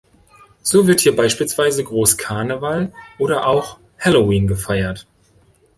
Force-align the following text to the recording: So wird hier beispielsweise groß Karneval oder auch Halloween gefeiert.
So 0.63 0.87
wird 0.87 1.01
hier 1.01 1.15
beispielsweise 1.15 1.83
groß 1.83 2.17
Karneval 2.17 2.91
oder 3.19 3.45
auch 3.45 3.77
Halloween 3.99 4.47
gefeiert. 4.47 5.05